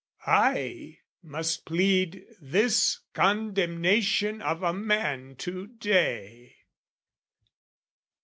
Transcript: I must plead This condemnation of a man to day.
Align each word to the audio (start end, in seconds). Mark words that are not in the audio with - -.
I 0.25 0.97
must 1.21 1.63
plead 1.63 2.25
This 2.41 3.01
condemnation 3.13 4.41
of 4.41 4.63
a 4.63 4.73
man 4.73 5.35
to 5.35 5.67
day. 5.67 6.55